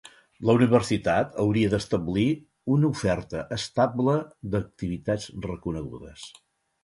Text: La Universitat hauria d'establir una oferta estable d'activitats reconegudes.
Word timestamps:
La 0.49 0.53
Universitat 0.59 1.35
hauria 1.43 1.69
d'establir 1.73 2.23
una 2.77 2.89
oferta 2.95 3.43
estable 3.57 4.15
d'activitats 4.55 5.29
reconegudes. 5.47 6.27